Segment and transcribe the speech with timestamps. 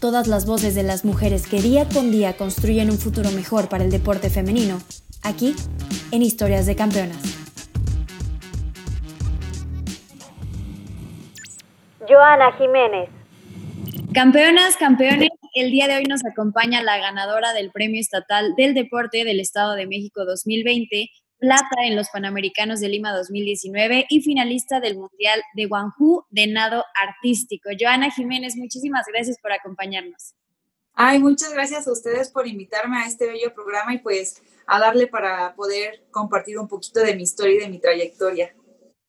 [0.00, 3.82] Todas las voces de las mujeres que día con día construyen un futuro mejor para
[3.82, 4.78] el deporte femenino,
[5.24, 5.56] aquí,
[6.12, 7.18] en Historias de Campeonas.
[12.08, 13.08] Joana Jiménez.
[14.14, 19.24] Campeonas, campeones, el día de hoy nos acompaña la ganadora del Premio Estatal del Deporte
[19.24, 24.96] del Estado de México 2020, plata en los Panamericanos de Lima 2019 y finalista del
[24.96, 27.70] Mundial de Guangzhou de nado artístico.
[27.78, 30.34] Joana Jiménez, muchísimas gracias por acompañarnos.
[30.94, 35.06] Ay, muchas gracias a ustedes por invitarme a este bello programa y pues a darle
[35.06, 38.52] para poder compartir un poquito de mi historia y de mi trayectoria.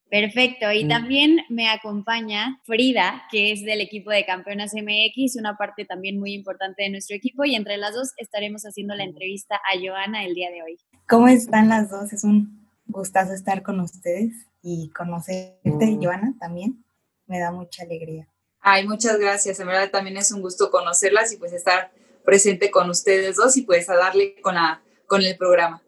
[0.10, 0.72] Perfecto.
[0.72, 0.90] Y mm.
[0.90, 6.34] también me acompaña Frida, que es del equipo de Campeonas MX, una parte también muy
[6.34, 7.46] importante de nuestro equipo.
[7.46, 10.78] Y entre las dos estaremos haciendo la entrevista a Joana el día de hoy.
[11.08, 12.12] ¿Cómo están las dos?
[12.12, 16.84] Es un gustazo estar con ustedes y conocerte, Joana, también.
[17.28, 18.28] Me da mucha alegría.
[18.62, 19.60] Ay, muchas gracias.
[19.60, 21.92] En verdad también es un gusto conocerlas y pues estar
[22.26, 25.82] presente con ustedes dos y pues a darle con, la, con el programa.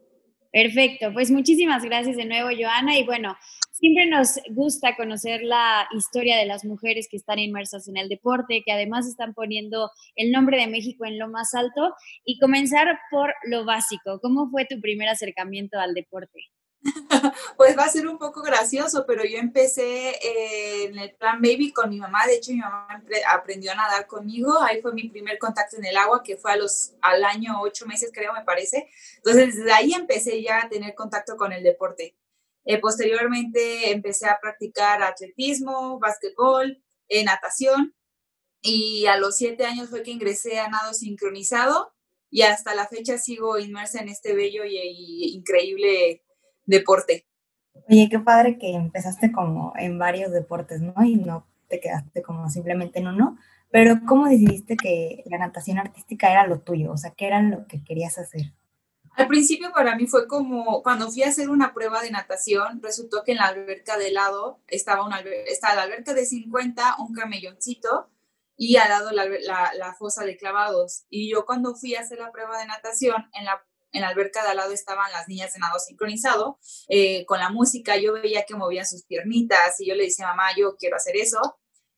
[0.51, 2.97] Perfecto, pues muchísimas gracias de nuevo, Joana.
[2.97, 3.37] Y bueno,
[3.81, 8.61] siempre nos gusta conocer la historia de las mujeres que están inmersas en el deporte,
[8.63, 11.95] que además están poniendo el nombre de México en lo más alto.
[12.23, 14.19] Y comenzar por lo básico.
[14.21, 16.39] ¿Cómo fue tu primer acercamiento al deporte?
[17.57, 21.71] Pues va a ser un poco gracioso, pero yo empecé eh, en el plan baby
[21.71, 22.25] con mi mamá.
[22.25, 22.87] De hecho, mi mamá
[23.29, 24.59] aprendió a nadar conmigo.
[24.61, 27.85] Ahí fue mi primer contacto en el agua, que fue a los, al año ocho
[27.85, 28.89] meses, creo, me parece.
[29.17, 32.15] Entonces, desde ahí empecé ya a tener contacto con el deporte.
[32.65, 37.95] Eh, posteriormente empecé a practicar atletismo, básquetbol, eh, natación.
[38.61, 41.93] Y a los siete años fue que ingresé a nado sincronizado
[42.29, 46.23] y hasta la fecha sigo inmersa en este bello y increíble
[46.65, 47.25] deporte.
[47.89, 50.93] Oye, qué padre que empezaste como en varios deportes, ¿no?
[51.03, 53.37] Y no te quedaste como simplemente en uno,
[53.71, 56.91] pero ¿cómo decidiste que la natación artística era lo tuyo?
[56.91, 58.53] O sea, ¿qué era lo que querías hacer?
[59.15, 63.23] Al principio para mí fue como cuando fui a hacer una prueba de natación, resultó
[63.23, 68.09] que en la alberca de lado estaba, una estaba la alberca de 50, un camelloncito
[68.55, 71.05] y al lado la, la, la, fosa de clavados.
[71.09, 73.61] Y yo cuando fui a hacer la prueba de natación, en la
[73.91, 77.49] en la alberca de al lado estaban las niñas de nado sincronizado, eh, con la
[77.49, 81.15] música, yo veía que movían sus piernitas y yo le decía, mamá, yo quiero hacer
[81.17, 81.39] eso.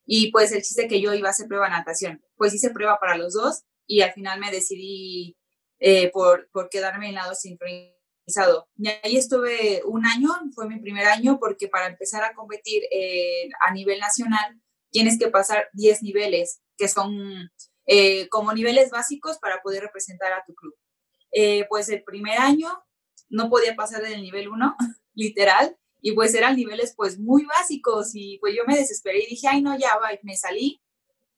[0.06, 2.24] Y pues el chiste que yo iba a hacer prueba de natación.
[2.36, 5.38] Pues hice prueba para los dos y al final me decidí
[5.86, 8.70] eh, por, por quedarme en nado sincronizado.
[8.78, 13.50] Y ahí estuve un año, fue mi primer año, porque para empezar a competir eh,
[13.68, 14.62] a nivel nacional
[14.92, 17.50] tienes que pasar 10 niveles, que son
[18.30, 20.74] como niveles básicos para poder representar a tu club.
[21.34, 22.70] Eh, pues el primer año
[23.28, 24.76] no podía pasar del nivel 1,
[25.16, 29.48] literal, y pues eran niveles pues muy básicos y pues yo me desesperé y dije,
[29.50, 30.82] ay no, ya va, me salí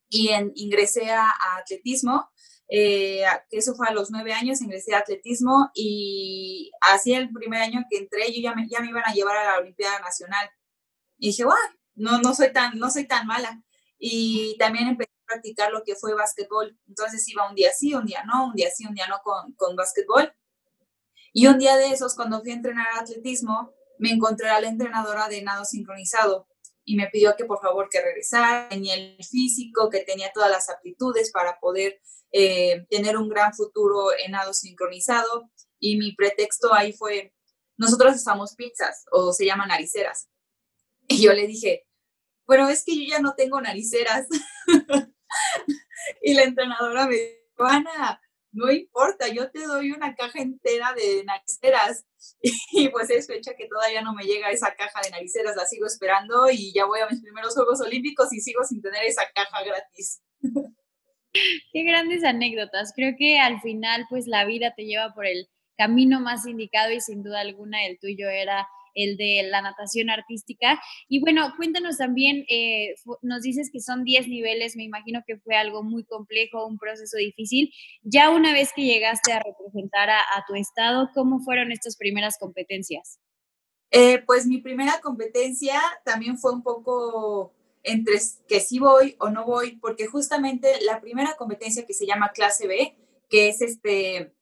[0.08, 2.28] y ingresé a, atletismo,
[2.68, 7.84] eh, eso fue a los nueve años, ingresé a atletismo y así el primer año
[7.88, 10.50] que entré yo ya me, ya me iban a llevar a la Olimpiada Nacional
[11.18, 11.54] y dije, wow,
[11.94, 13.62] no, no, soy tan, no soy tan mala.
[13.98, 16.78] Y también empecé practicar lo que fue básquetbol.
[16.88, 19.52] Entonces iba un día sí, un día no, un día sí, un día no con,
[19.54, 20.32] con básquetbol.
[21.32, 25.28] Y un día de esos, cuando fui a entrenar atletismo, me encontré a la entrenadora
[25.28, 26.46] de nado sincronizado
[26.88, 30.70] y me pidió que por favor que regresara, tenía el físico, que tenía todas las
[30.70, 35.50] aptitudes para poder eh, tener un gran futuro en nado sincronizado.
[35.80, 37.34] Y mi pretexto ahí fue,
[37.76, 40.28] nosotros estamos pizzas o se llaman nariceras.
[41.08, 41.88] Y yo le dije,
[42.46, 44.28] bueno, es que yo ya no tengo nariceras.
[46.22, 48.22] y la entrenadora me dijo, Ana,
[48.56, 52.04] no importa, yo te doy una caja entera de nariceras.
[52.72, 55.86] Y pues es fecha que todavía no me llega esa caja de nariceras, la sigo
[55.86, 59.62] esperando y ya voy a mis primeros Juegos Olímpicos y sigo sin tener esa caja
[59.62, 60.22] gratis.
[61.72, 62.92] Qué grandes anécdotas.
[62.96, 67.00] Creo que al final pues la vida te lleva por el camino más indicado y
[67.00, 70.80] sin duda alguna el tuyo era el de la natación artística.
[71.08, 75.54] Y bueno, cuéntanos también, eh, nos dices que son 10 niveles, me imagino que fue
[75.54, 77.72] algo muy complejo, un proceso difícil.
[78.02, 83.20] Ya una vez que llegaste a representar a, tu estado, ¿cómo fueron estas primeras competencias?
[83.90, 87.52] Eh, pues mi primera competencia también fue un poco
[87.82, 88.16] entre
[88.48, 92.66] que sí voy o no voy, porque justamente la primera competencia que se llama clase
[92.66, 92.96] B,
[93.28, 94.32] que es este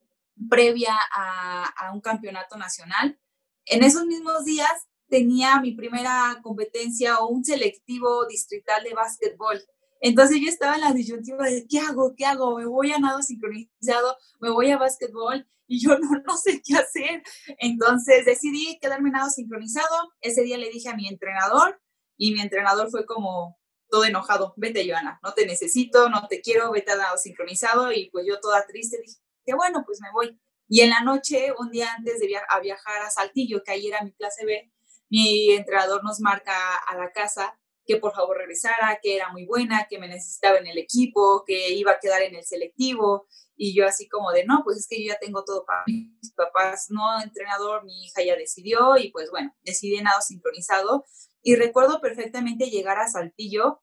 [0.48, 3.18] previa a, a un campeonato nacional,
[3.66, 9.60] en esos mismos días tenía mi primera competencia o un selectivo distrital de básquetbol.
[10.00, 12.14] Entonces yo estaba en la disyuntiva de, ¿qué hago?
[12.16, 12.58] ¿Qué hago?
[12.58, 14.16] ¿Me voy a nado sincronizado?
[14.40, 15.46] ¿Me voy a básquetbol?
[15.66, 17.22] Y yo no, no sé qué hacer.
[17.58, 20.12] Entonces decidí quedarme en nado sincronizado.
[20.20, 21.80] Ese día le dije a mi entrenador
[22.16, 23.58] y mi entrenador fue como
[23.88, 27.92] todo enojado, vete Joana, no te necesito, no te quiero, vete a nado sincronizado.
[27.92, 30.38] Y pues yo toda triste dije, bueno, pues me voy.
[30.68, 34.12] Y en la noche, un día antes de viajar a Saltillo, que ahí era mi
[34.12, 34.72] clase B,
[35.10, 39.86] mi entrenador nos marca a la casa que por favor regresara, que era muy buena,
[39.88, 43.26] que me necesitaba en el equipo, que iba a quedar en el selectivo.
[43.56, 46.32] Y yo así como de, no, pues es que yo ya tengo todo para mis
[46.34, 51.04] papás, no entrenador, mi hija ya decidió y pues bueno, decidí nado sincronizado.
[51.42, 53.82] Y recuerdo perfectamente llegar a Saltillo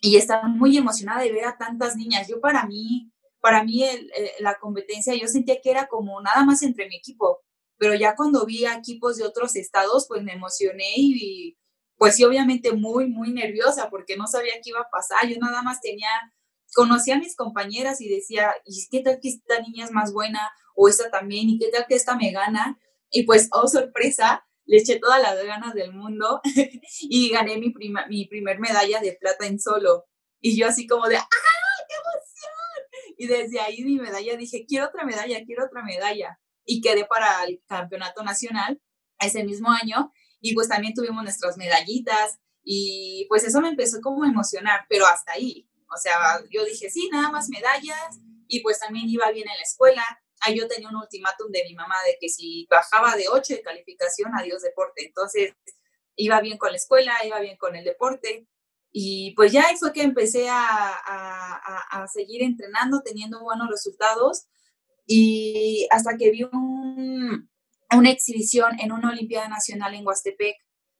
[0.00, 2.26] y estar muy emocionada de ver a tantas niñas.
[2.28, 3.84] Yo para mí, para mí
[4.40, 7.40] la competencia, yo sentía que era como nada más entre mi equipo,
[7.78, 11.56] pero ya cuando vi a equipos de otros estados, pues me emocioné y,
[11.96, 15.26] pues sí, obviamente muy, muy nerviosa porque no sabía qué iba a pasar.
[15.26, 16.08] Yo nada más tenía,
[16.74, 20.50] conocía a mis compañeras y decía, ¿y qué tal que esta niña es más buena?
[20.74, 22.78] O esta también, ¿y qué tal que esta me gana?
[23.10, 26.40] Y pues, oh sorpresa, le eché todas las ganas del mundo
[27.00, 30.04] y gané mi, prima, mi primer medalla de plata en solo.
[30.40, 31.28] Y yo así como de, ¡ah!
[33.20, 37.44] Y desde ahí mi medalla dije, quiero otra medalla, quiero otra medalla y quedé para
[37.44, 38.80] el campeonato nacional
[39.18, 44.24] ese mismo año y pues también tuvimos nuestras medallitas y pues eso me empezó como
[44.24, 46.14] a emocionar, pero hasta ahí, o sea,
[46.50, 50.02] yo dije, sí, nada más medallas y pues también iba bien en la escuela.
[50.40, 53.62] Ahí yo tenía un ultimátum de mi mamá de que si bajaba de 8 de
[53.62, 55.04] calificación, adiós deporte.
[55.04, 55.52] Entonces,
[56.16, 58.46] iba bien con la escuela, iba bien con el deporte.
[58.92, 64.46] Y pues ya fue que empecé a, a, a seguir entrenando, teniendo buenos resultados
[65.12, 70.54] y hasta que vi una exhibición en una Olimpiada Nacional en Huastepec,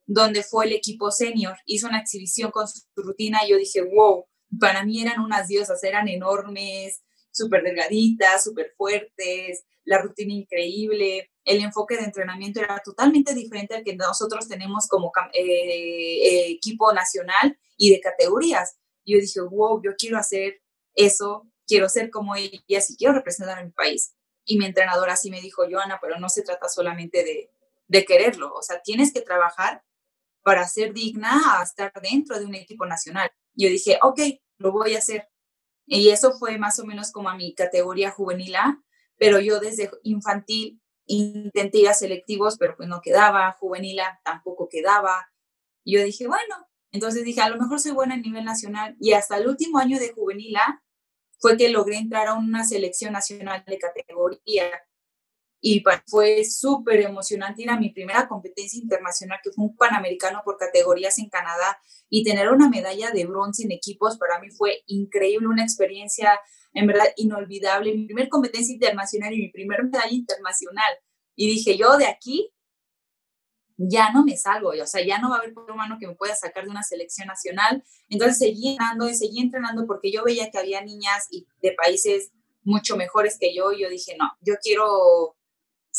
[0.05, 4.27] donde fue el equipo senior, hizo una exhibición con su rutina y yo dije, wow,
[4.59, 11.63] para mí eran unas diosas, eran enormes, súper delgaditas, súper fuertes, la rutina increíble, el
[11.63, 17.59] enfoque de entrenamiento era totalmente diferente al que nosotros tenemos como eh, eh, equipo nacional
[17.77, 18.77] y de categorías.
[19.05, 20.61] Y yo dije, wow, yo quiero hacer
[20.95, 24.13] eso quiero ser como ella, si quiero representar a mi país.
[24.45, 27.49] Y mi entrenadora así me dijo, Joana, pero no se trata solamente de,
[27.87, 29.85] de quererlo, o sea, tienes que trabajar
[30.43, 33.31] para ser digna a estar dentro de un equipo nacional.
[33.55, 34.21] Yo dije, ok,
[34.59, 35.29] lo voy a hacer.
[35.93, 38.81] Y eso fue más o menos como a mi categoría juvenil A,
[39.17, 45.33] pero yo desde infantil intenté ir a selectivos, pero pues no quedaba, juvenil tampoco quedaba.
[45.83, 48.97] Y yo dije, bueno, entonces dije, a lo mejor soy buena a nivel nacional.
[49.01, 50.81] Y hasta el último año de juvenil A
[51.41, 54.71] fue que logré entrar a una selección nacional de categoría
[55.61, 60.57] y fue súper emocionante ir a mi primera competencia internacional, que fue un panamericano por
[60.57, 61.79] categorías en Canadá,
[62.09, 66.39] y tener una medalla de bronce en equipos para mí fue increíble, una experiencia
[66.73, 70.93] en verdad inolvidable, mi primera competencia internacional y mi primera medalla internacional.
[71.37, 72.53] Y dije, yo de aquí
[73.77, 76.15] ya no me salgo, o sea, ya no va a haber por humano que me
[76.15, 77.83] pueda sacar de una selección nacional.
[78.09, 82.31] Entonces seguí entrenando y seguí entrenando porque yo veía que había niñas y de países
[82.63, 85.37] mucho mejores que yo y yo dije, no, yo quiero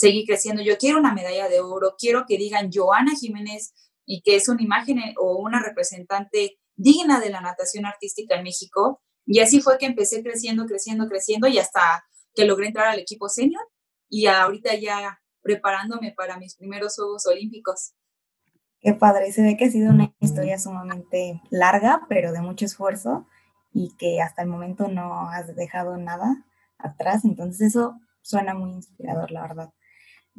[0.02, 4.36] seguir creciendo, yo quiero una medalla de oro, quiero que digan Joana Jiménez y que
[4.36, 9.02] es una imagen o una representante digna de la natación artística en México.
[9.28, 12.04] Y así fue que empecé creciendo, creciendo, creciendo y hasta
[12.34, 13.62] que logré entrar al equipo senior
[14.10, 17.94] y ahorita ya preparándome para mis primeros Juegos Olímpicos.
[18.80, 23.28] Qué padre, se ve que ha sido una historia sumamente larga, pero de mucho esfuerzo
[23.72, 26.44] y que hasta el momento no has dejado nada
[26.80, 29.74] atrás, entonces eso suena muy inspirador, la verdad.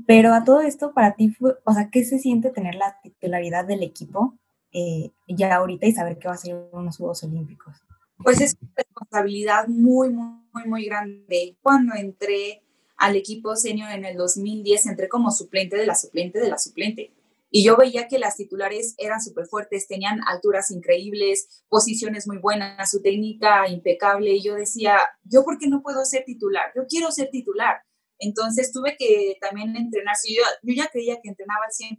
[0.06, 3.66] Pero a todo esto, para ti, fue, o sea, ¿qué se siente tener la titularidad
[3.66, 4.38] del equipo
[4.72, 7.76] eh, ya ahorita y saber que va a ser unos Juegos Olímpicos?
[8.18, 11.56] Pues es una responsabilidad muy, muy, muy grande.
[11.60, 12.62] Cuando entré
[12.96, 17.12] al equipo senior en el 2010, entré como suplente de la suplente de la suplente.
[17.54, 22.90] Y yo veía que las titulares eran súper fuertes, tenían alturas increíbles, posiciones muy buenas,
[22.90, 24.32] su técnica impecable.
[24.32, 26.72] Y yo decía, ¿yo por qué no puedo ser titular?
[26.74, 27.82] Yo quiero ser titular.
[28.22, 30.14] Entonces tuve que también entrenar.
[30.14, 31.98] Si yo, yo ya creía que entrenaba al 100%,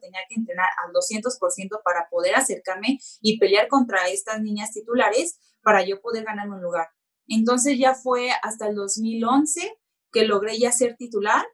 [0.00, 5.84] tenía que entrenar al 200% para poder acercarme y pelear contra estas niñas titulares para
[5.84, 6.88] yo poder ganarme un lugar.
[7.26, 9.76] Entonces ya fue hasta el 2011
[10.12, 11.44] que logré ya ser titular.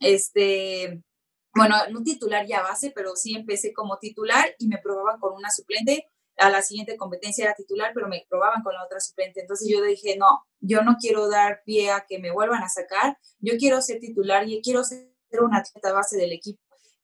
[0.00, 1.02] Este,
[1.54, 5.50] bueno, no titular ya base, pero sí empecé como titular y me probaba con una
[5.50, 6.08] suplente.
[6.38, 9.40] A la siguiente competencia era titular, pero me probaban con la otra suplente.
[9.40, 13.18] Entonces yo dije, no, yo no quiero dar pie a que me vuelvan a sacar,
[13.40, 16.60] yo quiero ser titular y quiero ser una atleta base del equipo.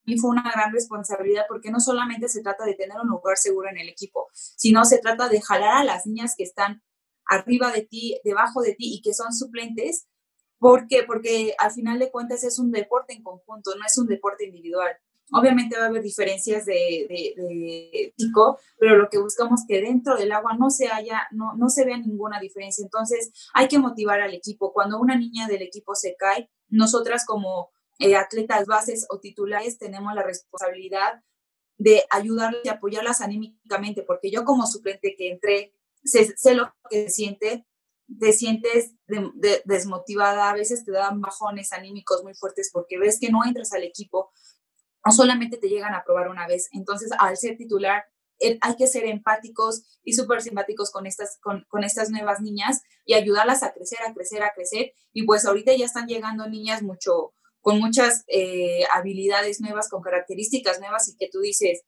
[0.06, 3.68] Y fue una gran responsabilidad porque no solamente se trata de tener un lugar seguro
[3.70, 6.82] en el equipo, sino se trata de jalar a las niñas que están
[7.26, 10.06] arriba de ti, debajo de ti y que son suplentes.
[10.58, 11.04] ¿Por qué?
[11.04, 14.96] Porque al final de cuentas es un deporte en conjunto, no es un deporte individual.
[15.32, 18.14] Obviamente va a haber diferencias de, de,
[18.78, 21.84] pero lo que buscamos es que dentro del agua no se haya, no, no se
[21.84, 22.84] vea ninguna diferencia.
[22.84, 24.72] Entonces hay que motivar al equipo.
[24.72, 30.14] Cuando una niña del equipo se cae, nosotras como eh, atletas bases o titulares tenemos
[30.14, 31.22] la responsabilidad
[31.78, 37.10] de ayudarles y apoyarlas anímicamente, porque yo como suplente que entré, sé, sé lo que
[37.10, 37.66] siente,
[38.20, 38.94] te sientes
[39.64, 43.82] desmotivada, a veces te dan bajones anímicos muy fuertes porque ves que no entras al
[43.82, 44.30] equipo,
[45.04, 46.68] no solamente te llegan a probar una vez.
[46.72, 48.04] Entonces, al ser titular,
[48.60, 53.14] hay que ser empáticos y súper simpáticos con estas, con, con, estas nuevas niñas y
[53.14, 54.92] ayudarlas a crecer, a crecer, a crecer.
[55.12, 60.80] Y pues ahorita ya están llegando niñas mucho, con muchas eh, habilidades nuevas, con características
[60.80, 61.82] nuevas y que tú dices,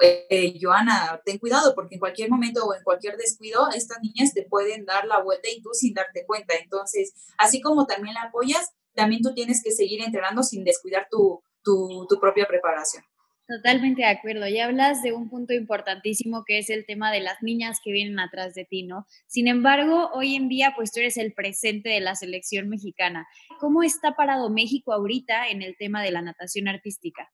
[0.00, 4.44] eh, Joana, ten cuidado porque en cualquier momento o en cualquier descuido, estas niñas te
[4.44, 6.54] pueden dar la vuelta y tú sin darte cuenta.
[6.56, 11.42] Entonces, así como también la apoyas, también tú tienes que seguir entrenando sin descuidar tu,
[11.62, 13.04] tu, propia preparación.
[13.46, 14.46] Totalmente de acuerdo.
[14.48, 18.18] Ya hablas de un punto importantísimo que es el tema de las niñas que vienen
[18.18, 19.06] atrás de ti, ¿no?
[19.26, 23.26] Sin embargo, hoy en día, pues tú eres el presente de la selección mexicana.
[23.58, 27.30] ¿Cómo está parado México ahorita en el tema de la natación artística?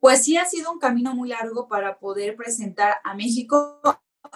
[0.00, 3.80] Pues sí ha sido un camino muy largo para poder presentar a México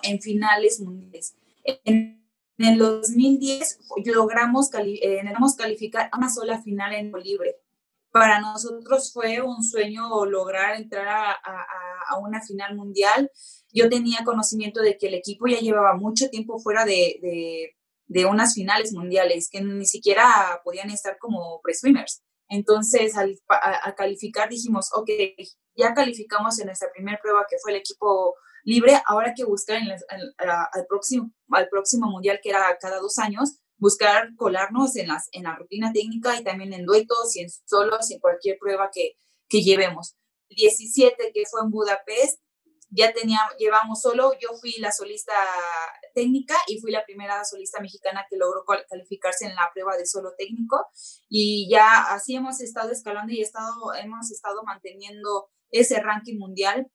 [0.03, 1.37] en finales mundiales.
[1.85, 2.17] En,
[2.57, 7.57] el 2010 logramos, eh, logramos calificar a una sola final en libre
[8.11, 13.31] para nosotros fue un sueño lograr entrar a, una final mundial.
[13.73, 17.75] Yo tenía conocimiento de que el equipo ya llevaba mucho tiempo fuera de,
[18.29, 22.23] unas finales mundiales, que ni siquiera podían estar como pre-swimmers.
[22.49, 23.39] Entonces, al,
[23.97, 25.11] calificar dijimos, ok,
[25.77, 28.35] ya calificamos en nuestra primera prueba, que fue el equipo
[28.65, 33.19] libre, ahora hay que buscar en al, próximo, al próximo mundial, que era cada dos
[33.19, 37.51] años, buscar colarnos en, las, en la rutina técnica y también en duetos y en
[37.51, 39.17] solos y en cualquier prueba que,
[39.49, 40.17] que llevemos.
[40.51, 42.41] 17 que fue en Budapest,
[42.91, 45.35] ya tenía, llevamos solo, yo fui la solista
[46.15, 50.33] técnica y fui la primera solista mexicana que logró calificarse en la prueba de solo
[50.39, 50.87] técnico.
[51.29, 56.91] Y ya así hemos estado escalando y estado, hemos estado manteniendo ese ranking mundial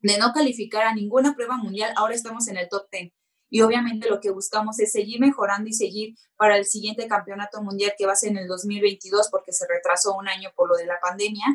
[0.00, 3.12] de no calificar a ninguna prueba mundial, ahora estamos en el top 10
[3.50, 7.94] y obviamente lo que buscamos es seguir mejorando y seguir para el siguiente campeonato mundial
[7.96, 10.86] que va a ser en el 2022 porque se retrasó un año por lo de
[10.86, 11.46] la pandemia.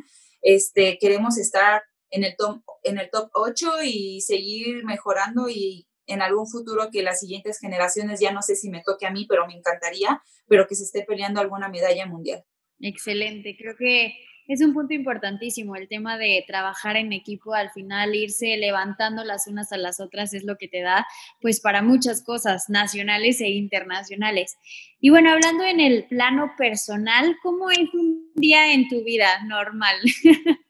[0.41, 6.21] Este, queremos estar en el top, en el top 8 y seguir mejorando y en
[6.21, 9.47] algún futuro que las siguientes generaciones, ya no sé si me toque a mí, pero
[9.47, 12.43] me encantaría, pero que se esté peleando alguna medalla mundial.
[12.79, 14.13] Excelente, creo que
[14.47, 19.47] es un punto importantísimo, el tema de trabajar en equipo, al final irse levantando las
[19.47, 21.07] unas a las otras es lo que te da,
[21.41, 24.57] pues para muchas cosas nacionales e internacionales.
[24.99, 29.97] Y bueno, hablando en el plano personal, ¿cómo es un día en tu vida normal?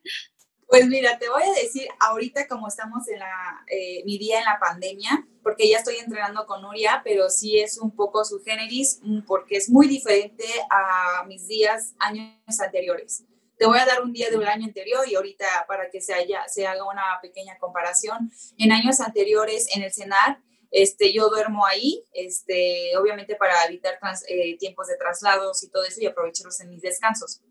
[0.66, 4.46] Pues mira, te voy a decir ahorita como estamos en la, eh, mi día en
[4.46, 9.00] la pandemia, porque ya estoy entrenando con Nuria, pero sí es un poco su generis,
[9.04, 13.24] mm, porque es muy diferente a mis días años anteriores.
[13.58, 16.48] Te voy a dar un día del año anterior y ahorita para que se, haya,
[16.48, 18.32] se haga una pequeña comparación.
[18.58, 20.40] En años anteriores, en el CENAR,
[20.74, 26.02] este, yo duermo ahí, este, obviamente para evitar eh, tiempos de traslados y todo eso
[26.02, 27.42] y aprovecharlos en mis descansos.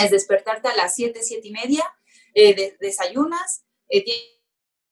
[0.00, 1.84] Es despertarte a las 7, 7 y media,
[2.34, 4.04] eh, desayunas, eh,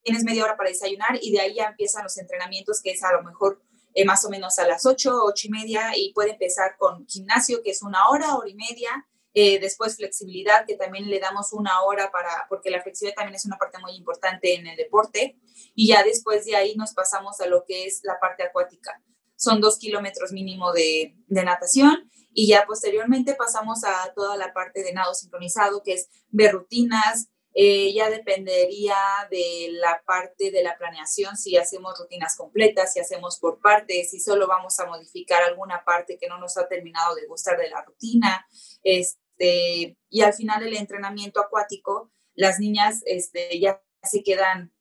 [0.03, 3.13] tienes media hora para desayunar y de ahí ya empiezan los entrenamientos, que es a
[3.13, 3.61] lo mejor
[4.07, 7.71] más o menos a las 8, 8 y media y puede empezar con gimnasio, que
[7.71, 9.07] es una hora, hora y media,
[9.39, 13.45] eh, después flexibilidad, que también le damos una hora para, porque la flexibilidad también es
[13.45, 15.37] una parte muy importante en el deporte.
[15.75, 19.03] Y ya después de ahí nos pasamos a lo que es la parte acuática.
[19.37, 24.83] Son dos kilómetros mínimo de, de natación y ya posteriormente pasamos a toda la parte
[24.83, 28.97] de nado sincronizado, que es ver rutinas, eh, ya dependería
[29.31, 34.19] de la parte de la planeación, si hacemos rutinas completas, si hacemos por partes, si
[34.19, 37.83] solo vamos a modificar alguna parte que no nos ha terminado de gustar de la
[37.83, 38.47] rutina.
[38.83, 44.73] Este, este, y al final del entrenamiento acuático, las niñas este, ya se quedan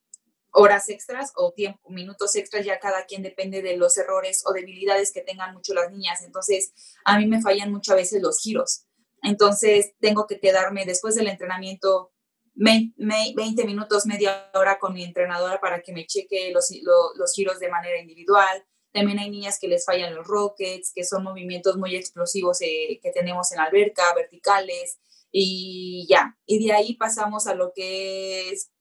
[0.51, 5.11] horas extras o tiempo, minutos extras, ya cada quien depende de los errores o debilidades
[5.11, 6.23] que tengan mucho las niñas.
[6.23, 8.85] Entonces, a mí me fallan muchas veces los giros.
[9.21, 12.13] Entonces, tengo que quedarme después del entrenamiento
[12.53, 16.71] 20 minutos, media hora con mi entrenadora para que me cheque los,
[17.15, 18.65] los, giros de manera individual.
[18.95, 23.11] También hay niñas que les fallan los rockets, que son movimientos muy explosivos eh, que
[23.11, 24.99] tenemos en la alberca, verticales,
[25.33, 26.37] y ya.
[26.45, 28.71] Y de ahí pasamos a lo que es,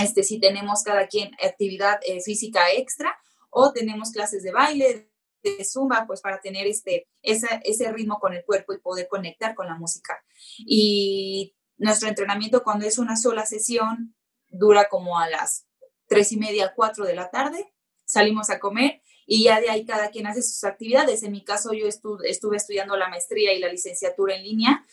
[0.00, 3.18] este, si tenemos cada quien actividad eh, física extra
[3.50, 5.10] o tenemos clases de baile,
[5.42, 9.66] de zumba, pues para tener este, ese ritmo con el cuerpo y poder conectar con
[9.66, 10.16] la música.
[10.58, 14.14] Y nuestro entrenamiento cuando es una sola sesión
[14.48, 15.66] dura como a las
[16.06, 20.10] tres y media, cuatro de la tarde, salimos a comer y ya de ahí cada
[20.10, 21.22] quien hace sus actividades.
[21.22, 24.84] En mi caso yo estuve estudiando la maestría y la licenciatura en línea,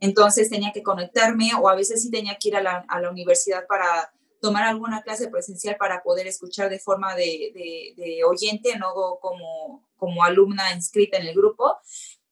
[0.00, 3.10] entonces tenía que conectarme o a veces sí tenía que ir a la, a la
[3.10, 8.76] universidad para tomar alguna clase presencial para poder escuchar de forma de, de, de oyente,
[8.78, 11.78] no como, como alumna inscrita en el grupo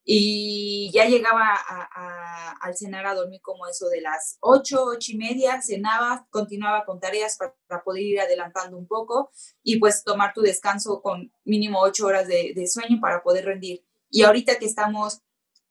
[0.05, 1.57] y ya llegaba
[2.61, 6.99] al cenar a dormir como eso de las 8, 8 y media, cenaba, continuaba con
[6.99, 9.31] tareas para, poder ir adelantando un poco
[9.63, 13.85] y pues tomar tu descanso con mínimo 8 horas de, sueño para poder rendir.
[14.11, 15.23] Y ahorita que estamos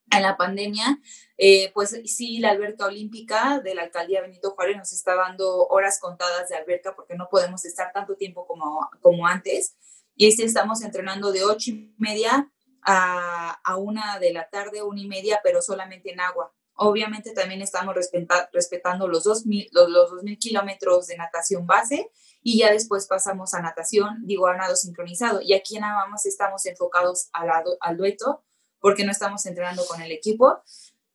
[0.09, 0.99] en la pandemia,
[1.37, 5.99] eh, pues sí, la alberca olímpica de la alcaldía Benito Juárez nos está dando horas
[5.99, 9.75] contadas de alberca porque no podemos estar tanto tiempo como, como antes.
[10.15, 12.51] Y sí estamos entrenando de 8 y media
[12.83, 16.53] a, una de la tarde, una y media, pero solamente en agua.
[16.75, 22.09] Obviamente también estamos respetando los 2.000 los, los kilómetros de natación base
[22.41, 25.41] y ya después pasamos a natación, digo, a nado sincronizado.
[25.41, 28.43] Y aquí nada más estamos enfocados al, al dueto
[28.79, 30.61] porque no estamos entrenando con el equipo.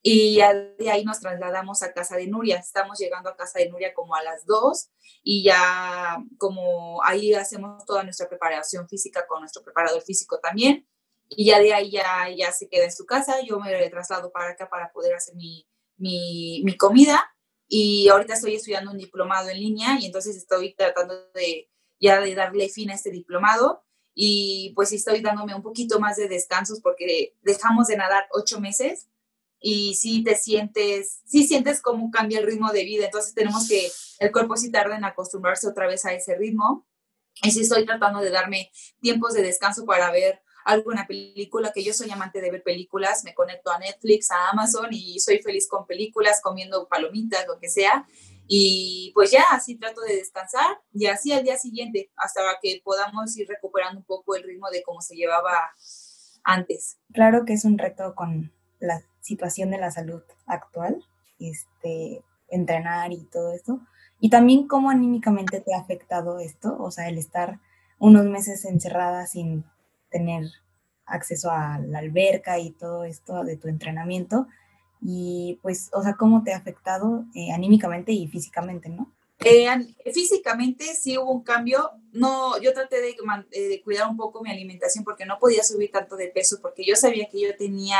[0.03, 2.59] Y de ahí nos trasladamos a casa de Nuria.
[2.59, 4.89] Estamos llegando a casa de Nuria como a las 2
[5.25, 10.87] y ya como ahí hacemos toda nuestra preparación física con nuestro preparador físico también
[11.29, 14.51] y ya de ahí ya, ya se queda en su casa, yo me traslado para
[14.51, 15.67] acá para poder hacer mi,
[15.97, 17.25] mi, mi, comida
[17.69, 21.69] y ahorita estoy estudiando un diplomado en línea y entonces estoy tratando de
[21.99, 23.83] ya de darle fin a este diplomado
[24.15, 29.09] y pues estoy dándome un poquito más de descansos porque dejamos de nadar ocho meses
[29.61, 33.91] y sí te sientes, sí sientes cómo cambia el ritmo de vida, entonces tenemos que,
[34.19, 36.87] el cuerpo sí tarda en acostumbrarse otra vez a ese ritmo
[37.43, 41.93] y sí estoy tratando de darme tiempos de descanso para ver alguna película, que yo
[41.93, 45.87] soy amante de ver películas, me conecto a Netflix, a Amazon y soy feliz con
[45.87, 48.05] películas, comiendo palomitas, lo que sea.
[48.49, 53.37] Y pues ya así trato de descansar y así al día siguiente, hasta que podamos
[53.37, 55.53] ir recuperando un poco el ritmo de cómo se llevaba
[56.43, 56.99] antes.
[57.13, 61.05] Claro que es un reto con la situación de la salud actual,
[61.39, 63.81] este, entrenar y todo esto.
[64.19, 67.61] Y también cómo anímicamente te ha afectado esto, o sea, el estar
[67.99, 69.65] unos meses encerrada sin
[70.17, 70.45] tener
[71.05, 74.47] acceso a la alberca y todo esto de tu entrenamiento.
[75.03, 79.13] Y pues, o sea, ¿cómo te ha afectado eh, anímicamente y físicamente, no?
[79.45, 79.69] Eh,
[80.13, 81.91] físicamente sí hubo un cambio.
[82.13, 85.91] No, yo traté de, eh, de, cuidar un poco mi alimentación porque no podía subir
[85.93, 87.99] tanto de peso porque yo sabía que yo tenía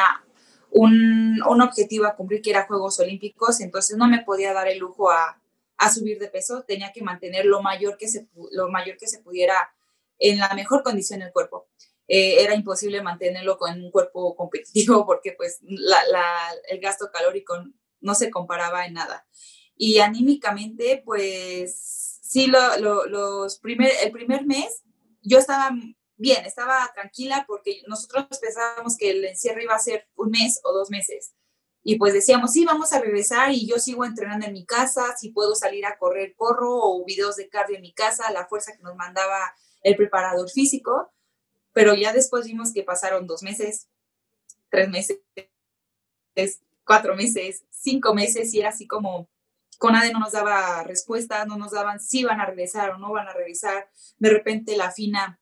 [0.71, 4.79] un, un objetivo a cumplir que era Juegos Olímpicos, entonces no me podía dar el
[4.79, 5.39] lujo a,
[5.77, 9.21] a subir de peso, tenía que mantener lo mayor que se, lo mayor que se
[9.21, 9.71] pudiera
[10.19, 11.69] en la mejor condición del cuerpo.
[12.09, 17.65] Eh, era imposible mantenerlo con un cuerpo competitivo porque pues el gasto calórico
[18.01, 19.27] no se comparaba en nada.
[19.77, 24.83] Y anímicamente, pues sí, los primer, el primer mes
[25.23, 25.71] yo estaba
[26.17, 30.73] bien, estaba tranquila porque nosotros pensábamos que el encierro iba a ser un mes o
[30.73, 31.35] dos meses.
[31.83, 35.31] Y pues decíamos, sí, vamos a regresar y yo sigo entrenando en mi casa, si
[35.31, 38.83] puedo salir a correr, corro, o videos de cardio en mi casa, la fuerza que
[38.83, 41.13] nos mandaba el preparador físico
[41.77, 43.87] pero ya después vimos que pasaron dos meses,
[44.71, 45.21] tres meses,
[46.87, 49.29] cuatro meses, cinco meses y era así como
[49.77, 53.29] CONADE no nos daba respuesta, no nos daban si van a regresar o no van
[53.29, 53.91] a regresar.
[54.17, 55.39] De repente la FINA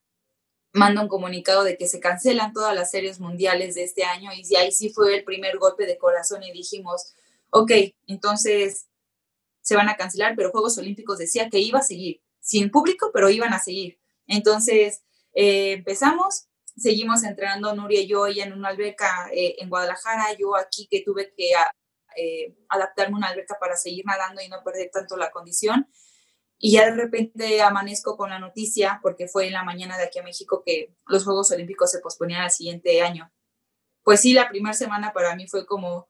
[0.73, 4.57] manda un comunicado de que se cancelan todas las series mundiales de este año y
[4.57, 7.15] ahí sí fue el primer golpe de corazón y dijimos,
[7.51, 7.71] ok,
[8.09, 8.89] entonces
[9.61, 13.31] se van a cancelar, pero Juegos Olímpicos decía que iba a seguir, sin público, pero
[13.31, 14.01] iban a seguir.
[14.27, 20.57] Entonces, eh, empezamos, seguimos entrenando Nuria y yo, en una alberca eh, en Guadalajara, yo
[20.57, 21.51] aquí que tuve que
[22.17, 25.89] eh, adaptarme a una alberca para seguir nadando y no perder tanto la condición.
[26.59, 30.21] Y ya de repente amanezco con la noticia, porque fue en la mañana de aquí
[30.21, 33.31] a México que los Juegos Olímpicos se posponían al siguiente año.
[34.03, 36.09] Pues sí, la primera semana para mí fue como,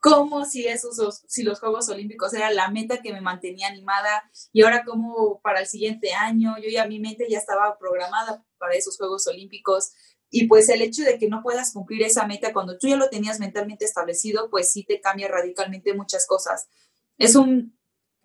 [0.00, 4.62] como si esos, si los Juegos Olímpicos era la meta que me mantenía animada y
[4.62, 8.96] ahora como para el siguiente año, yo ya mi mente ya estaba programada para esos
[8.96, 9.92] Juegos Olímpicos
[10.30, 13.08] y pues el hecho de que no puedas cumplir esa meta cuando tú ya lo
[13.08, 16.68] tenías mentalmente establecido, pues sí te cambia radicalmente muchas cosas.
[17.16, 17.78] Es un,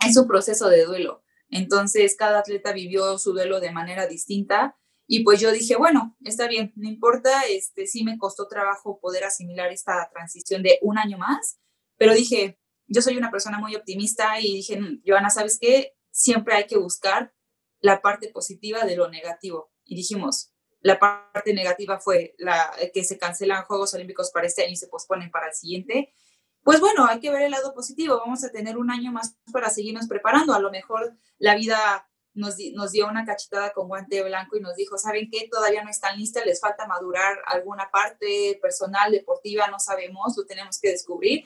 [0.05, 1.23] es un proceso de duelo.
[1.49, 4.77] Entonces, cada atleta vivió su duelo de manera distinta.
[5.07, 9.25] Y pues yo dije, bueno, está bien, no importa, este, sí me costó trabajo poder
[9.25, 11.59] asimilar esta transición de un año más,
[12.01, 15.93] pero dije, yo soy una persona muy optimista y dije, Joana, ¿sabes qué?
[16.09, 17.31] Siempre hay que buscar
[17.79, 19.71] la parte positiva de lo negativo.
[19.85, 24.71] Y dijimos, la parte negativa fue la que se cancelan Juegos Olímpicos para este año
[24.71, 26.15] y se posponen para el siguiente
[26.63, 29.69] pues bueno, hay que ver el lado positivo, vamos a tener un año más para
[29.69, 34.57] seguirnos preparando, a lo mejor la vida nos, nos, dio una cachetada con guante blanco
[34.57, 35.47] y nos dijo, ¿saben qué?
[35.49, 40.79] Todavía no están listas, les falta madurar alguna parte personal, deportiva, no sabemos, lo tenemos
[40.79, 41.45] que descubrir.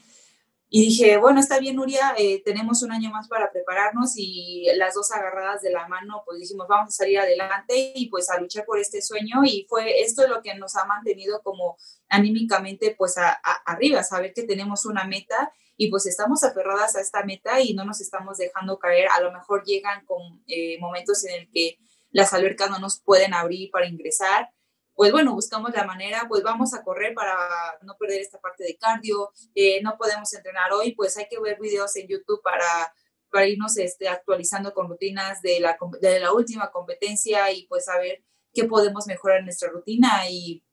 [0.78, 4.94] Y dije, bueno, está bien, Nuria, eh, tenemos un año más para prepararnos y las
[4.94, 8.66] dos agarradas de la mano, pues dijimos, vamos a salir adelante y pues a luchar
[8.66, 9.46] por este sueño.
[9.46, 11.78] Y fue esto lo que nos ha mantenido como
[12.10, 13.32] anímicamente pues a,
[13.66, 17.86] arriba, saber que tenemos una meta y pues estamos aferradas a esta meta y no
[17.86, 19.08] nos estamos dejando caer.
[19.16, 21.80] A lo mejor llegan con eh, momentos en el que
[22.12, 24.50] las albercas no nos pueden abrir para ingresar
[24.96, 27.36] pues bueno, buscamos la manera, pues vamos a correr para
[27.82, 31.60] no perder esta parte de cardio, eh, no podemos entrenar hoy, pues hay que ver
[31.60, 32.94] videos en YouTube para,
[33.30, 38.24] para irnos este, actualizando con rutinas de la, de la última competencia y pues saber
[38.54, 40.64] qué podemos mejorar en nuestra rutina y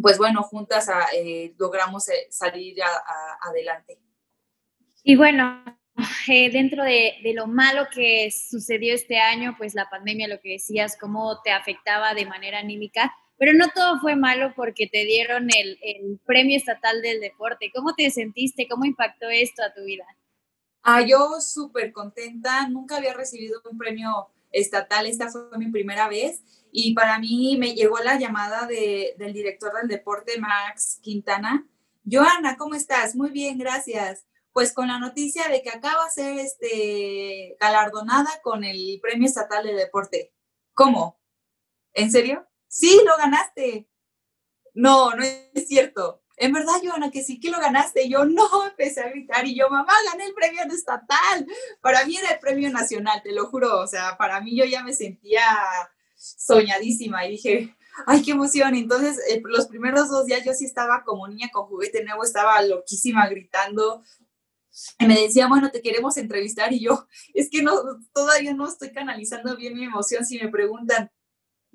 [0.00, 2.76] pues bueno, juntas eh, logramos eh, salir
[3.40, 3.98] adelante.
[5.02, 5.64] Y bueno,
[6.26, 10.96] dentro de, de, lo malo que sucedió este año, pues la pandemia, lo que decías,
[11.00, 16.20] cómo te afectaba de manera anímica, pero no todo fue malo porque te dieron el,
[16.24, 17.70] premio estatal del deporte.
[17.74, 18.66] ¿Cómo te sentiste?
[18.68, 20.04] ¿Cómo impactó esto a tu vida?
[20.82, 22.68] Ah, yo súper contenta.
[22.68, 25.06] Nunca había recibido un premio estatal.
[25.06, 26.42] Esta fue mi primera vez.
[26.72, 31.66] Y para mí me llegó la llamada del director del deporte, Max Quintana.
[32.10, 33.14] Joana, ¿cómo estás?
[33.14, 34.26] Muy bien, gracias.
[34.52, 39.66] Pues con la noticia de que acaba de ser este, galardonada con el premio estatal
[39.66, 40.32] de deporte.
[40.72, 41.18] ¿Cómo?
[41.92, 42.46] ¿En serio?
[42.76, 43.88] Sí, lo ganaste.
[44.74, 46.22] No, no es cierto.
[46.36, 48.08] En verdad, Joana, que sí que lo ganaste.
[48.08, 51.46] yo no, empecé a gritar y yo, mamá, gané el premio estatal.
[51.80, 53.80] Para mí era el premio nacional, te lo juro.
[53.80, 55.42] O sea, para mí yo ya me sentía
[56.16, 58.74] soñadísima y dije, ay, qué emoción.
[58.74, 62.60] Entonces, eh, los primeros dos días yo sí estaba como niña con juguete nuevo, estaba
[62.62, 64.02] loquísima gritando.
[64.98, 67.72] Y me decía, bueno, te queremos entrevistar y yo, es que no,
[68.12, 70.26] todavía no estoy canalizando bien mi emoción.
[70.26, 71.10] Si me preguntan,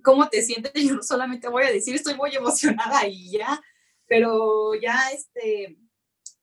[0.01, 3.61] cómo te sientes, yo solamente voy a decir, estoy muy emocionada y ya,
[4.07, 5.77] pero ya este,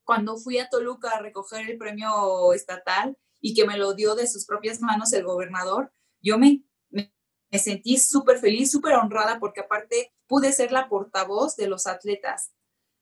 [0.04, 4.26] cuando fui a Toluca a recoger el premio estatal y que me lo dio de
[4.26, 7.12] sus propias manos el gobernador, yo me, me,
[7.58, 12.52] sentí súper feliz, súper honrada porque aparte pude ser la portavoz de los atletas.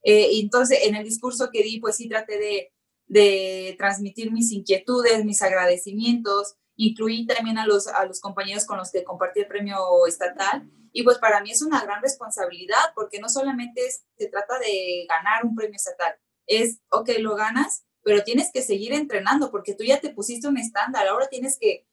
[0.03, 2.73] Eh, entonces en el discurso que di, pues sí traté de,
[3.07, 8.91] de transmitir mis inquietudes, mis agradecimientos, incluí también a los, a los compañeros con los
[8.91, 10.71] que compartí el premio estatal.
[10.93, 13.83] Y pues para mí es una gran responsabilidad porque no solamente
[14.17, 16.15] se trata de ganar un premio estatal,
[16.47, 20.59] es, ok, lo ganas, pero tienes que seguir entrenando porque tú ya te pusiste un
[20.59, 21.87] estándar, ahora tienes que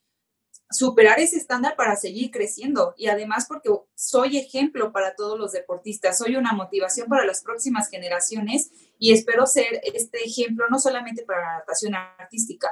[0.69, 6.17] superar ese estándar para seguir creciendo y además porque soy ejemplo para todos los deportistas,
[6.17, 11.41] soy una motivación para las próximas generaciones y espero ser este ejemplo no solamente para
[11.41, 12.69] la natación artística,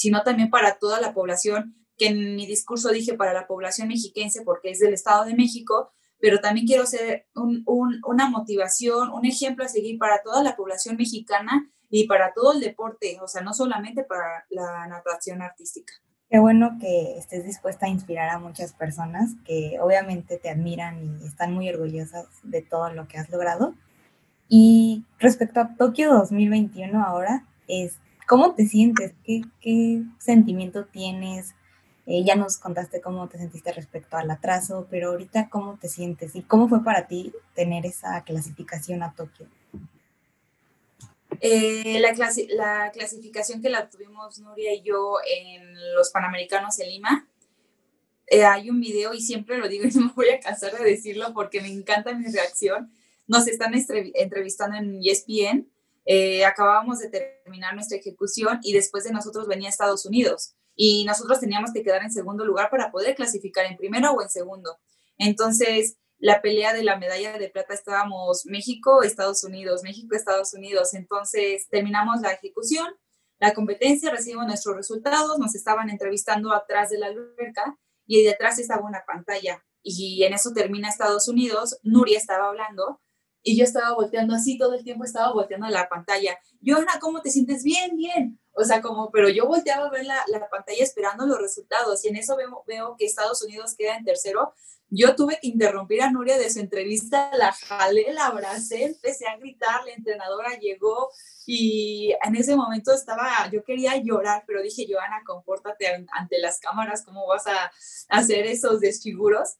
[0.00, 4.40] sino también para toda la población, que en mi discurso dije para la población mexiquense
[4.40, 9.68] porque es del Estado de México, pero también quiero ser una motivación, un ejemplo a
[9.68, 14.02] seguir para toda la población mexicana y para todo el deporte, o sea, no solamente
[14.02, 15.92] para la natación artística.
[16.30, 21.26] Qué bueno que estés dispuesta a inspirar a muchas personas que obviamente te admiran y
[21.26, 23.74] están muy orgullosas de todo lo que has logrado.
[24.48, 27.98] Y respecto a Tokio 2021 ahora, es,
[28.30, 29.12] ¿Cómo te sientes?
[29.24, 31.56] ¿Qué, qué sentimiento tienes?
[32.06, 36.36] Eh, ya nos contaste cómo te sentiste respecto al atraso, pero ahorita cómo te sientes
[36.36, 39.48] y cómo fue para ti tener esa clasificación a Tokio.
[41.40, 42.14] Eh, la,
[42.50, 47.26] la, clasificación que la tuvimos Nuria y yo en los Panamericanos en Lima,
[48.28, 50.84] eh, hay un video y siempre lo digo y no me voy a cansar de
[50.84, 52.92] decirlo porque me encanta mi reacción.
[53.26, 55.66] Nos están entrevistando en ESPN
[56.04, 61.40] eh, acabábamos de terminar nuestra ejecución y después de nosotros venía Estados Unidos y nosotros
[61.40, 64.78] teníamos que quedar en segundo lugar para poder clasificar en primero o en segundo.
[65.18, 70.94] Entonces, la pelea de la medalla de plata estábamos México, Estados Unidos, México, Estados Unidos.
[70.94, 72.94] Entonces, terminamos la ejecución,
[73.38, 78.86] la competencia, recibimos nuestros resultados, nos estaban entrevistando atrás de la alberca y detrás estaba
[78.86, 79.64] una pantalla.
[79.82, 83.00] Y en eso termina Estados Unidos, Nuria estaba hablando
[83.42, 86.38] y yo estaba volteando así todo el tiempo, estaba volteando la pantalla.
[86.64, 87.62] Joana, ¿cómo te sientes?
[87.62, 88.38] Bien, bien.
[88.52, 92.08] O sea, como, pero yo volteaba a ver la, la pantalla esperando los resultados y
[92.08, 94.54] en eso veo, veo que Estados Unidos queda en tercero.
[94.88, 99.36] Yo tuve que interrumpir a Nuria de su entrevista, la jalé, la abracé, empecé a
[99.36, 101.10] gritar, la entrenadora llegó
[101.46, 107.04] y en ese momento estaba, yo quería llorar, pero dije, Joana, compórtate ante las cámaras,
[107.04, 107.70] ¿cómo vas a
[108.08, 109.58] hacer esos desfiguros?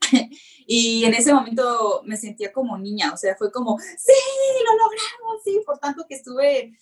[0.66, 4.12] y en ese momento me sentía como niña, o sea, fue como, sí,
[4.64, 6.76] lo logramos, sí, por tanto que estuve eh,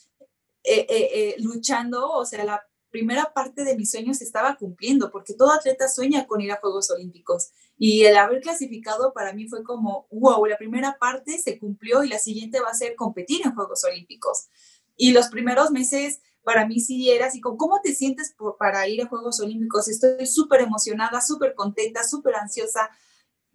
[0.65, 5.35] eh, eh, luchando, o sea, la primera parte de mis sueños se estaba cumpliendo, porque
[5.35, 7.51] todo atleta sueña con ir a Juegos Olímpicos.
[7.77, 12.09] Y el haber clasificado para mí fue como, wow, la primera parte se cumplió y
[12.09, 14.49] la siguiente va a ser competir en Juegos Olímpicos.
[14.97, 19.03] Y los primeros meses para mí sí era así, como, ¿cómo te sientes para ir
[19.03, 19.89] a Juegos Olímpicos?
[19.89, 22.89] Estoy súper emocionada, súper contenta, súper ansiosa,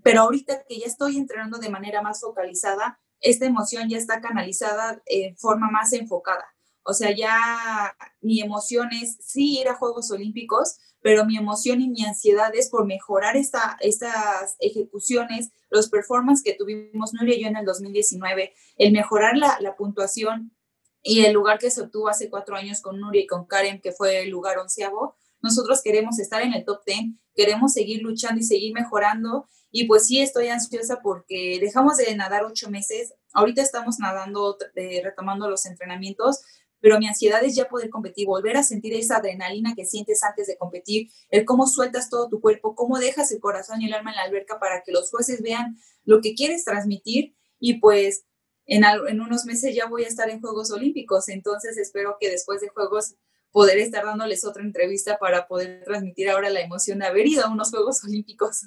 [0.04, 5.02] pero ahorita que ya estoy entrenando de manera más focalizada, esta emoción ya está canalizada
[5.06, 6.46] en forma más enfocada.
[6.84, 11.90] O sea, ya mi emoción es sí ir a Juegos Olímpicos, pero mi emoción y
[11.90, 17.48] mi ansiedad es por mejorar esta, estas ejecuciones, los performances que tuvimos Nuria y yo
[17.48, 20.56] en el 2019, el mejorar la, la puntuación
[21.04, 23.92] y el lugar que se obtuvo hace cuatro años con Nuria y con Karen, que
[23.92, 28.43] fue el lugar onceavo, nosotros queremos estar en el top ten, queremos seguir luchando y
[28.43, 33.13] seguir mejorando y pues sí, estoy ansiosa porque dejamos de nadar ocho meses.
[33.34, 36.41] Ahorita estamos nadando, eh, retomando los entrenamientos,
[36.82, 40.47] pero mi ansiedad es ya poder competir, volver a sentir esa adrenalina que sientes antes
[40.47, 44.12] de competir, el cómo sueltas todo tu cuerpo, cómo dejas el corazón y el alma
[44.12, 48.25] en la alberca para que los jueces vean lo que quieres transmitir y pues
[48.65, 52.62] en, en unos meses ya voy a estar en Juegos Olímpicos, entonces espero que después
[52.62, 53.15] de Juegos
[53.52, 57.52] poder estar dándoles otra entrevista para poder transmitir ahora la emoción de haber ido a
[57.52, 58.62] unos Juegos Olímpicos.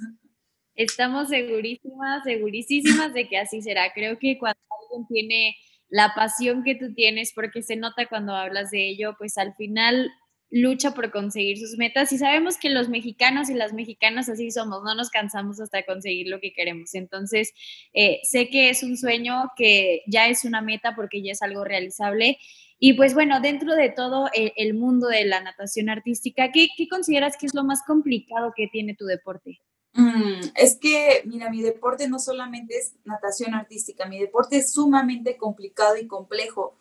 [0.74, 3.92] Estamos segurísimas, segurísimas de que así será.
[3.92, 5.56] Creo que cuando alguien tiene
[5.88, 10.10] la pasión que tú tienes, porque se nota cuando hablas de ello, pues al final
[10.50, 14.84] lucha por conseguir sus metas y sabemos que los mexicanos y las mexicanas así somos,
[14.84, 16.94] no nos cansamos hasta conseguir lo que queremos.
[16.94, 17.52] Entonces,
[17.92, 21.64] eh, sé que es un sueño que ya es una meta porque ya es algo
[21.64, 22.38] realizable.
[22.86, 27.38] Y pues bueno, dentro de todo el, mundo de la natación artística, ¿qué, ¿qué consideras
[27.38, 29.58] que es lo más complicado que tiene tu deporte?
[29.94, 35.38] Mm, es que, mira, mi deporte no solamente es natación artística, mi deporte es sumamente
[35.38, 36.76] complicado y complejo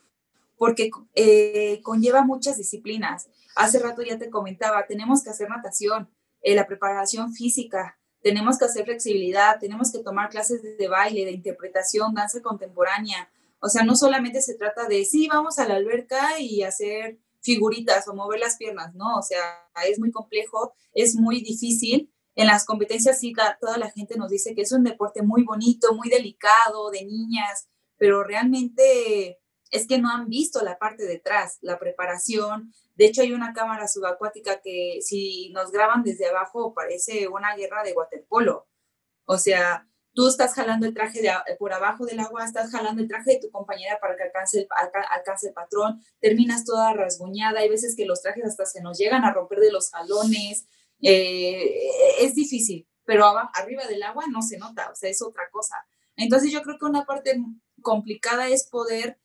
[0.57, 3.29] porque eh, conlleva muchas disciplinas.
[3.55, 6.09] Hace rato ya te comentaba, tenemos que hacer natación,
[6.41, 11.31] eh, la preparación física, tenemos que hacer flexibilidad, tenemos que tomar clases de baile, de
[11.31, 13.29] interpretación, danza contemporánea.
[13.63, 18.07] O sea, no solamente se trata de, sí, vamos a la alberca y hacer figuritas
[18.07, 19.41] o mover las piernas, no, o sea,
[19.87, 24.55] es muy complejo, es muy difícil en las competencias sí, toda la gente nos dice
[24.55, 30.09] que es un deporte muy bonito, muy delicado, de niñas, pero realmente es que no
[30.09, 32.73] han visto la parte detrás, la preparación.
[32.95, 37.83] De hecho, hay una cámara subacuática que si nos graban desde abajo parece una guerra
[37.83, 38.67] de waterpolo.
[39.25, 43.07] O sea, tú estás jalando el traje de, por abajo del agua, estás jalando el
[43.07, 44.59] traje de tu compañera para que alcance
[45.47, 49.33] el, patrón, terminas toda rasguñada, hay veces que los trajes hasta se nos llegan a
[49.33, 50.67] romper de los jalones,
[51.01, 55.75] eh, es difícil, pero arriba del agua no se nota, o sea, es otra cosa.
[56.15, 57.41] Entonces yo creo que una parte
[57.81, 59.19] complicada es poder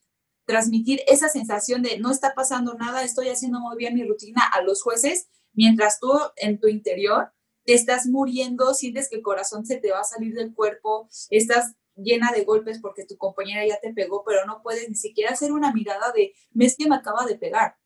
[0.46, 4.62] transmitir esa sensación de no está pasando nada, estoy haciendo muy bien mi rutina a
[4.62, 7.33] los jueces, mientras tú en tu interior
[7.68, 11.74] te estás muriendo, sientes que el corazón se te va a salir del cuerpo, estás
[11.96, 15.52] llena de golpes porque tu compañera ya te pegó, pero no puedes ni siquiera hacer
[15.52, 17.76] una mirada de, ves que me acaba de pegar.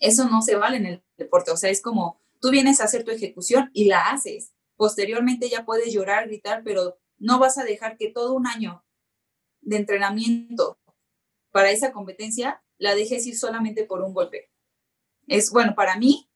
[0.00, 3.04] Eso no se vale en el deporte, o sea, es como, Tú vienes a hacer
[3.04, 4.52] tu ejecución y la haces.
[4.76, 8.84] Posteriormente ya puedes llorar, gritar, pero no vas a dejar que todo un año
[9.60, 10.78] de entrenamiento
[11.50, 14.50] para esa competencia la dejes ir solamente por un golpe.
[15.26, 16.30] Es bueno, para mí,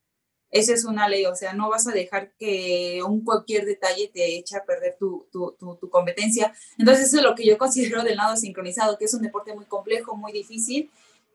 [0.53, 4.37] esa es una ley, o sea, no vas a dejar que un cualquier detalle te
[4.37, 6.53] eche a perder tu, tu, tu, competencia.
[6.77, 9.65] Entonces, eso es lo que yo considero del lado sincronizado, que es un deporte muy
[9.65, 10.91] complejo, muy difícil.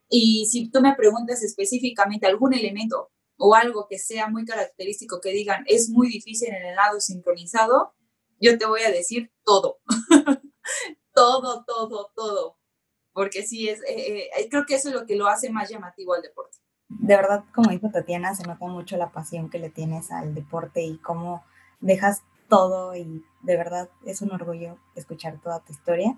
[0.09, 5.31] Y si tú me preguntas específicamente algún elemento o algo que sea muy característico que
[5.31, 7.95] digan es muy difícil en el lado sincronizado,
[8.41, 9.81] yo te voy a decir todo.
[11.13, 12.57] todo, todo, todo.
[13.13, 16.15] Porque sí, es, eh, eh, creo que eso es lo que lo hace más llamativo
[16.15, 16.59] al deporte.
[16.89, 20.83] De verdad, como dijo Tatiana, se nota mucho la pasión que le tienes al deporte
[20.83, 21.43] y cómo
[21.81, 26.17] dejas todo y de verdad es un orgullo escuchar toda tu historia.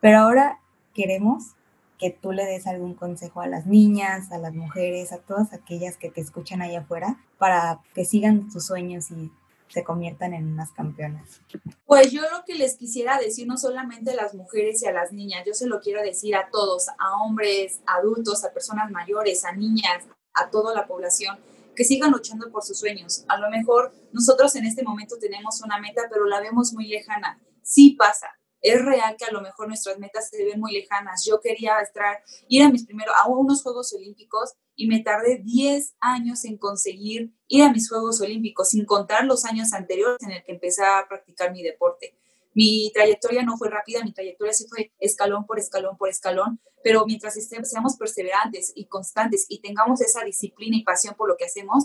[0.00, 0.58] Pero ahora
[0.94, 1.54] queremos
[1.98, 5.96] que tú le des algún consejo a las niñas, a las mujeres, a todas aquellas
[5.96, 9.30] que te escuchan allá afuera, para que sigan sus sueños y
[9.70, 11.40] se conviertan en unas campeonas?
[11.86, 15.12] Pues yo lo que les quisiera decir no solamente a las mujeres y a las
[15.12, 19.52] niñas, yo se lo quiero decir a todos, a hombres, adultos, a personas mayores, a
[19.52, 20.04] niñas,
[20.34, 21.38] a toda la población,
[21.74, 23.24] que sigan luchando por sus sueños.
[23.28, 27.40] A lo mejor nosotros en este momento tenemos una meta, pero la vemos muy lejana.
[27.62, 28.28] Sí pasa,
[28.60, 31.24] es real que a lo mejor nuestras metas se ven muy lejanas.
[31.24, 35.96] Yo quería estar, ir a mis primeros, a unos Juegos Olímpicos y me tardé 10
[36.00, 40.44] años en conseguir ir a mis Juegos Olímpicos, sin contar los años anteriores en el
[40.44, 42.14] que empecé a practicar mi deporte.
[42.52, 47.06] Mi trayectoria no fue rápida, mi trayectoria sí fue escalón por escalón por escalón, pero
[47.06, 51.44] mientras estemos, seamos perseverantes y constantes y tengamos esa disciplina y pasión por lo que
[51.44, 51.84] hacemos,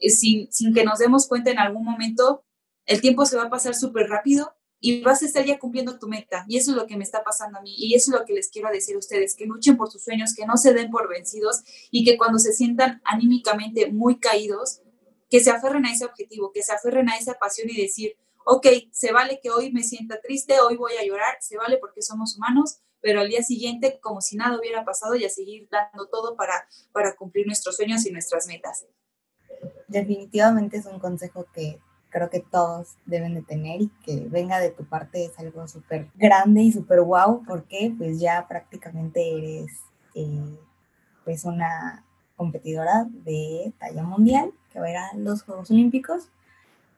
[0.00, 2.44] eh, sin, sin que nos demos cuenta en algún momento,
[2.86, 4.55] el tiempo se va a pasar súper rápido
[4.86, 6.44] y vas a estar ya cumpliendo tu meta.
[6.46, 7.74] Y eso es lo que me está pasando a mí.
[7.76, 10.32] Y eso es lo que les quiero decir a ustedes, que luchen por sus sueños,
[10.32, 14.82] que no se den por vencidos y que cuando se sientan anímicamente muy caídos,
[15.28, 18.64] que se aferren a ese objetivo, que se aferren a esa pasión y decir, ok,
[18.92, 22.36] se vale que hoy me sienta triste, hoy voy a llorar, se vale porque somos
[22.36, 26.36] humanos, pero al día siguiente, como si nada hubiera pasado, y a seguir dando todo
[26.36, 28.86] para, para cumplir nuestros sueños y nuestras metas.
[29.88, 31.80] Definitivamente es un consejo que
[32.16, 36.08] creo que todos deben de tener y que venga de tu parte es algo súper
[36.14, 39.70] grande y súper guau, porque pues ya prácticamente eres
[40.14, 40.58] eh,
[41.26, 46.30] pues una competidora de talla mundial que va a ir a los Juegos Olímpicos.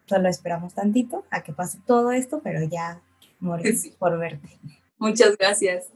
[0.06, 3.00] Solo esperamos tantito a que pase todo esto, pero ya
[3.40, 4.48] morir por verte.
[4.98, 5.88] Muchas gracias.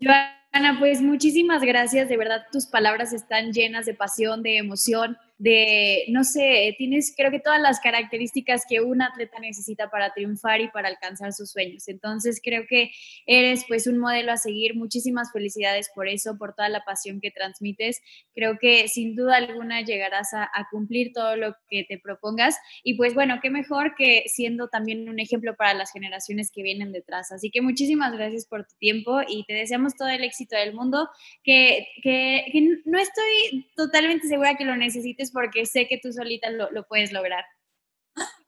[0.00, 2.08] Joana, pues muchísimas gracias.
[2.08, 7.30] De verdad, tus palabras están llenas de pasión, de emoción de, no sé, tienes creo
[7.30, 11.88] que todas las características que un atleta necesita para triunfar y para alcanzar sus sueños.
[11.88, 12.90] Entonces creo que
[13.26, 14.74] eres pues un modelo a seguir.
[14.74, 18.00] Muchísimas felicidades por eso, por toda la pasión que transmites.
[18.34, 22.56] Creo que sin duda alguna llegarás a, cumplir todo lo que te propongas.
[22.82, 26.92] Y pues bueno, qué mejor que siendo también un ejemplo para las generaciones que vienen
[26.92, 27.30] detrás.
[27.30, 31.08] Así que muchísimas gracias por tu tiempo y te deseamos todo el éxito del mundo,
[31.44, 32.44] que, que,
[32.84, 37.12] no estoy totalmente segura que lo necesites porque sé que tú solita lo, lo puedes
[37.12, 37.44] lograr.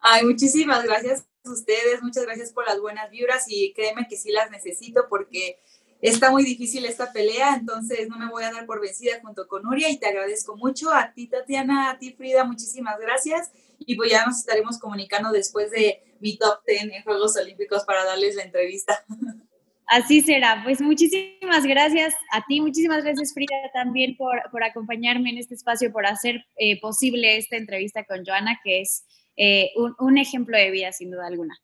[0.00, 4.30] Ay, muchísimas gracias a ustedes, muchas gracias por las buenas vibras y créeme que sí
[4.30, 5.58] las necesito porque
[6.00, 9.62] está muy difícil esta pelea, entonces no me voy a dar por vencida junto con
[9.62, 10.92] Nuria y te agradezco mucho.
[10.92, 13.50] A ti, Tatiana, a ti, Frida, muchísimas gracias.
[13.80, 18.04] Y pues ya nos estaremos comunicando después de mi top 10 en Juegos Olímpicos para
[18.04, 19.04] darles la entrevista.
[19.88, 20.60] Así será.
[20.62, 25.90] Pues muchísimas gracias a ti, muchísimas gracias Frida también por, por acompañarme en este espacio,
[25.90, 30.70] por hacer eh, posible esta entrevista con Joana, que es eh, un, un, ejemplo de
[30.70, 31.56] vida sin duda alguna.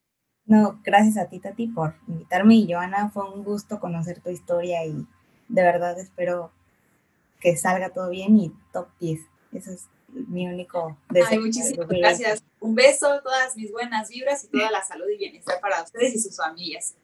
[0.46, 4.86] No, gracias a ti Tati por invitarme y Joana, fue un gusto conocer tu historia
[4.86, 5.06] y
[5.48, 6.50] de verdad espero
[7.40, 9.20] que salga todo bien y top 10.
[9.52, 11.28] Eso es mi único deseo.
[11.30, 12.42] Ay, muchísimas gracias.
[12.60, 16.20] Un beso, todas mis buenas vibras y toda la salud y bienestar para ustedes y
[16.20, 16.94] sus familias.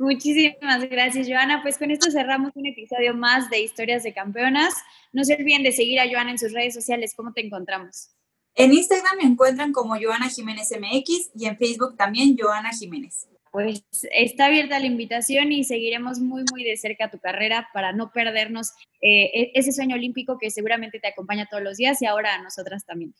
[0.00, 1.60] Muchísimas gracias, Joana.
[1.60, 4.72] Pues con esto cerramos un episodio más de Historias de Campeonas.
[5.12, 7.12] No se olviden de seguir a Joana en sus redes sociales.
[7.14, 8.08] ¿Cómo te encontramos?
[8.54, 13.28] En Instagram me encuentran como Joana Jiménez MX y en Facebook también Joana Jiménez.
[13.52, 13.84] Pues
[14.16, 18.70] está abierta la invitación y seguiremos muy, muy de cerca tu carrera para no perdernos
[19.02, 22.42] eh, e-, ese sueño olímpico que seguramente te acompaña todos los días y ahora a
[22.42, 23.14] nosotras también.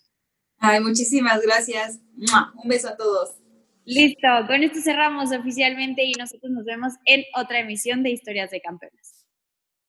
[0.57, 2.01] Ay, muchísimas gracias.
[2.16, 3.39] Un beso a todos.
[3.90, 8.61] Listo, con esto cerramos oficialmente y nosotros nos vemos en otra emisión de Historias de
[8.61, 9.10] Campeones.